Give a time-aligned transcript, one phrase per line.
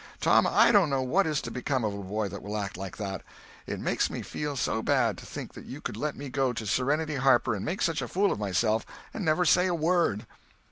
[0.19, 2.97] Tom, I don't know what is to become of a boy that will act like
[2.97, 3.21] that.
[3.67, 7.17] It makes me feel so bad to think you could let me go to Sereny
[7.17, 8.83] Harper and make such a fool of myself
[9.13, 10.25] and never say a word."